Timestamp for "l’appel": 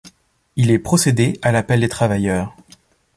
1.51-1.79